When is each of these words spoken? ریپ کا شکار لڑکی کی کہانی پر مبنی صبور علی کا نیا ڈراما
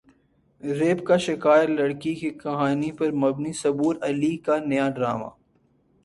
ریپ 0.63 1.05
کا 1.07 1.17
شکار 1.17 1.67
لڑکی 1.67 2.13
کی 2.15 2.29
کہانی 2.39 2.91
پر 2.91 3.11
مبنی 3.23 3.53
صبور 3.53 3.95
علی 4.01 4.35
کا 4.45 4.57
نیا 4.65 4.89
ڈراما 4.95 5.29